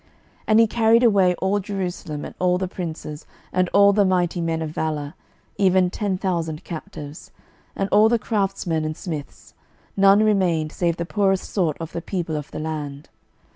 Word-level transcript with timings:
12:024:014 0.05 0.09
And 0.47 0.59
he 0.59 0.65
carried 0.65 1.03
away 1.03 1.35
all 1.35 1.59
Jerusalem, 1.59 2.25
and 2.25 2.33
all 2.39 2.57
the 2.57 2.67
princes, 2.67 3.27
and 3.53 3.69
all 3.69 3.93
the 3.93 4.03
mighty 4.03 4.41
men 4.41 4.63
of 4.63 4.71
valour, 4.71 5.13
even 5.59 5.91
ten 5.91 6.17
thousand 6.17 6.63
captives, 6.63 7.29
and 7.75 7.87
all 7.89 8.09
the 8.09 8.17
craftsmen 8.17 8.83
and 8.83 8.97
smiths: 8.97 9.53
none 9.95 10.23
remained, 10.23 10.71
save 10.71 10.97
the 10.97 11.05
poorest 11.05 11.47
sort 11.51 11.77
of 11.79 11.91
the 11.91 12.01
people 12.01 12.35
of 12.35 12.49
the 12.49 12.57
land. 12.57 13.09